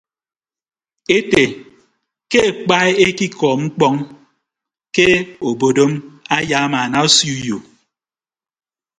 Ete 1.15 1.43
ke 2.31 2.39
akpa 2.49 2.77
ekikọ 3.05 3.47
mkpọñ 3.63 3.95
ke 4.95 5.05
obodom 5.47 5.91
ayamaana 6.35 6.97
osio 7.05 7.31
uyo. 7.37 7.57